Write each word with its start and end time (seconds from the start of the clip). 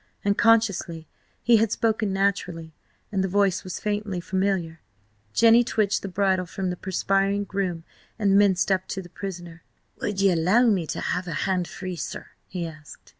Unconsciously, 0.25 1.07
he 1.43 1.57
had 1.57 1.71
spoken 1.71 2.11
naturally, 2.11 2.73
and 3.11 3.23
the 3.23 3.27
voice 3.27 3.63
was 3.63 3.79
faintly 3.79 4.19
familiar. 4.19 4.79
Jenny 5.31 5.63
twitched 5.63 6.01
the 6.01 6.07
bridle 6.07 6.47
from 6.47 6.71
the 6.71 6.75
perspiring 6.75 7.43
groom 7.43 7.83
and 8.17 8.35
minced 8.35 8.71
up 8.71 8.87
to 8.87 9.03
the 9.03 9.09
prisoner. 9.09 9.61
"Would 9.99 10.19
ye 10.19 10.31
allow 10.31 10.63
me 10.65 10.87
to 10.87 10.99
have 10.99 11.27
a 11.27 11.33
hand 11.45 11.67
free–sir?" 11.67 12.25
he 12.47 12.65
asked. 12.65 13.09